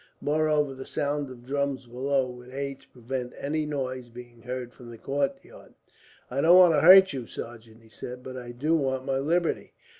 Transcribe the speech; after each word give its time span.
Moreover, 0.19 0.73
the 0.73 0.87
sound 0.87 1.29
of 1.29 1.45
drums 1.45 1.85
below 1.85 2.27
would 2.27 2.49
aid 2.49 2.79
to 2.79 2.87
prevent 2.89 3.33
any 3.37 3.67
noise 3.67 4.09
being 4.09 4.41
heard 4.41 4.73
from 4.73 4.89
the 4.89 4.97
courtyard. 4.97 5.75
"I 6.31 6.41
don't 6.41 6.57
want 6.57 6.73
to 6.73 6.81
hurt 6.81 7.13
you, 7.13 7.27
sergeant," 7.27 7.83
he 7.83 7.89
said, 7.89 8.23
"but 8.23 8.35
I 8.35 8.51
do 8.51 8.73
want 8.75 9.05
my 9.05 9.19
liberty. 9.19 9.73